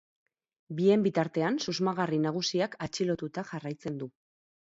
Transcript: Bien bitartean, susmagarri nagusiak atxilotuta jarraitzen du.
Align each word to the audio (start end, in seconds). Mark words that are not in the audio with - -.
Bien 0.77 1.03
bitartean, 1.07 1.59
susmagarri 1.65 2.19
nagusiak 2.25 2.79
atxilotuta 2.87 3.45
jarraitzen 3.53 4.01
du. 4.03 4.11